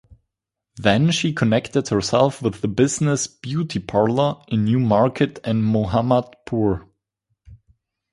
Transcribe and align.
Then 0.77 1.11
she 1.11 1.31
connected 1.31 1.89
herself 1.89 2.41
with 2.41 2.61
the 2.61 2.67
business 2.67 3.27
Beauty 3.27 3.77
Parlour 3.77 4.41
in 4.47 4.63
New 4.63 4.79
Market 4.79 5.37
and 5.43 5.61
Mohammadpur. 5.63 6.87